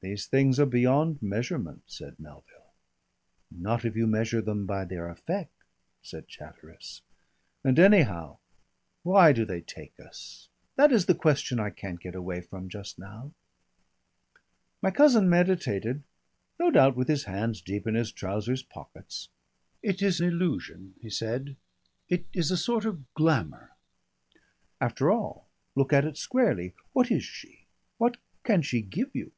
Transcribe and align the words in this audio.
"These 0.00 0.24
things 0.28 0.58
are 0.58 0.64
beyond 0.64 1.20
measurement," 1.20 1.82
said 1.86 2.18
Melville. 2.18 2.72
"Not 3.50 3.84
if 3.84 3.94
you 3.94 4.06
measure 4.06 4.40
them 4.40 4.64
by 4.64 4.86
their 4.86 5.10
effect," 5.10 5.52
said 6.00 6.26
Chatteris. 6.26 7.02
"And 7.62 7.78
anyhow, 7.78 8.38
why 9.02 9.32
do 9.34 9.44
they 9.44 9.60
take 9.60 10.00
us? 10.00 10.48
That 10.76 10.90
is 10.90 11.04
the 11.04 11.14
question 11.14 11.60
I 11.60 11.68
can't 11.68 12.00
get 12.00 12.14
away 12.14 12.40
from 12.40 12.70
just 12.70 12.98
now." 12.98 13.32
My 14.80 14.90
cousin 14.90 15.28
meditated, 15.28 16.02
no 16.58 16.70
doubt 16.70 16.96
with 16.96 17.08
his 17.08 17.24
hands 17.24 17.60
deep 17.60 17.86
in 17.86 17.94
his 17.94 18.10
trousers' 18.10 18.62
pockets. 18.62 19.28
"It 19.82 20.00
is 20.00 20.22
illusion," 20.22 20.94
he 21.02 21.10
said. 21.10 21.56
"It 22.08 22.24
is 22.32 22.50
a 22.50 22.56
sort 22.56 22.86
of 22.86 23.12
glamour. 23.12 23.72
After 24.80 25.10
all, 25.10 25.46
look 25.74 25.92
at 25.92 26.06
it 26.06 26.16
squarely. 26.16 26.72
What 26.94 27.10
is 27.10 27.24
she? 27.24 27.66
What 27.98 28.16
can 28.44 28.62
she 28.62 28.80
give 28.80 29.10
you? 29.14 29.32